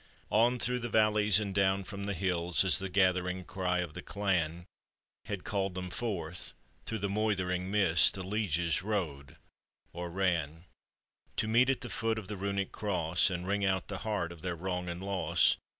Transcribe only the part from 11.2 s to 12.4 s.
To meet at the foot of the